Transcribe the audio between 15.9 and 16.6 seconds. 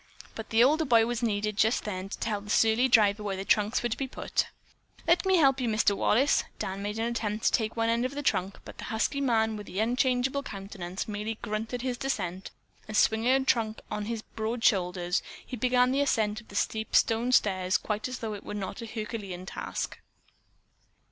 the ascent of the